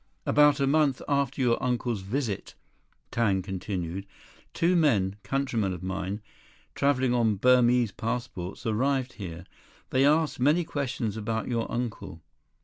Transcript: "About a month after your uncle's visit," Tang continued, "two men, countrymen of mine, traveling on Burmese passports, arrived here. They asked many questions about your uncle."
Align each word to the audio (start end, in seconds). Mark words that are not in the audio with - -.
"About 0.25 0.59
a 0.59 0.65
month 0.65 0.99
after 1.07 1.41
your 1.43 1.61
uncle's 1.61 2.01
visit," 2.01 2.55
Tang 3.11 3.43
continued, 3.43 4.07
"two 4.51 4.75
men, 4.75 5.15
countrymen 5.21 5.73
of 5.73 5.83
mine, 5.83 6.21
traveling 6.73 7.13
on 7.13 7.35
Burmese 7.35 7.91
passports, 7.91 8.65
arrived 8.65 9.13
here. 9.13 9.45
They 9.91 10.03
asked 10.03 10.39
many 10.39 10.63
questions 10.63 11.17
about 11.17 11.49
your 11.49 11.71
uncle." 11.71 12.23